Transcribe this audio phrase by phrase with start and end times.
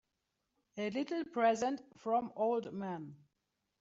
[0.79, 3.15] A little present from old man.